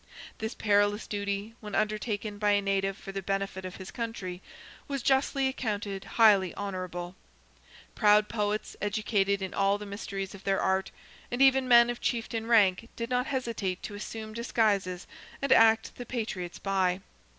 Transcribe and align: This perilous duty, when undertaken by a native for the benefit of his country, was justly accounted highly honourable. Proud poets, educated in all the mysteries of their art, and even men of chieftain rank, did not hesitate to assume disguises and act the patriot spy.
This 0.39 0.55
perilous 0.55 1.05
duty, 1.05 1.53
when 1.59 1.75
undertaken 1.75 2.39
by 2.39 2.53
a 2.53 2.59
native 2.63 2.97
for 2.97 3.11
the 3.11 3.21
benefit 3.21 3.65
of 3.65 3.75
his 3.75 3.91
country, 3.91 4.41
was 4.87 5.03
justly 5.03 5.47
accounted 5.47 6.05
highly 6.17 6.55
honourable. 6.55 7.15
Proud 7.93 8.27
poets, 8.27 8.75
educated 8.81 9.43
in 9.43 9.53
all 9.53 9.77
the 9.77 9.85
mysteries 9.85 10.33
of 10.33 10.43
their 10.43 10.59
art, 10.59 10.89
and 11.29 11.39
even 11.39 11.67
men 11.67 11.91
of 11.91 12.01
chieftain 12.01 12.47
rank, 12.47 12.89
did 12.95 13.11
not 13.11 13.27
hesitate 13.27 13.83
to 13.83 13.93
assume 13.93 14.33
disguises 14.33 15.05
and 15.39 15.51
act 15.51 15.93
the 15.95 16.05
patriot 16.07 16.55
spy. 16.55 17.01